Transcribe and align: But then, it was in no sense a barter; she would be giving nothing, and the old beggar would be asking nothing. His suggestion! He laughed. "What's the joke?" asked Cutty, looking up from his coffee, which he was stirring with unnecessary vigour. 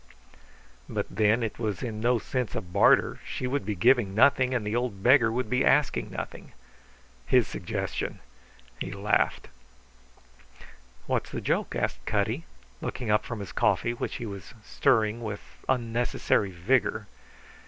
But 0.89 1.05
then, 1.11 1.43
it 1.43 1.59
was 1.59 1.83
in 1.83 2.01
no 2.01 2.17
sense 2.17 2.55
a 2.55 2.61
barter; 2.61 3.19
she 3.23 3.45
would 3.45 3.63
be 3.63 3.75
giving 3.75 4.15
nothing, 4.15 4.51
and 4.51 4.65
the 4.65 4.75
old 4.75 5.03
beggar 5.03 5.31
would 5.31 5.47
be 5.47 5.63
asking 5.63 6.09
nothing. 6.09 6.53
His 7.27 7.47
suggestion! 7.47 8.19
He 8.79 8.91
laughed. 8.91 9.47
"What's 11.05 11.29
the 11.29 11.39
joke?" 11.39 11.75
asked 11.75 12.03
Cutty, 12.07 12.45
looking 12.81 13.11
up 13.11 13.23
from 13.25 13.41
his 13.41 13.51
coffee, 13.51 13.93
which 13.93 14.15
he 14.15 14.25
was 14.25 14.55
stirring 14.63 15.21
with 15.23 15.41
unnecessary 15.69 16.49
vigour. 16.49 17.05